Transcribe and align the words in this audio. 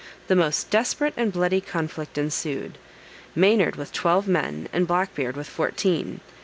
The 0.29 0.35
most 0.35 0.71
desperate 0.71 1.13
and 1.15 1.31
bloody 1.31 1.61
conflict 1.61 2.17
ensued: 2.17 2.79
Maynard 3.35 3.75
with 3.75 3.93
twelve 3.93 4.27
men, 4.27 4.67
and 4.73 4.87
Black 4.87 5.13
Beard 5.13 5.37
with 5.37 5.45
fourteen. 5.45 6.21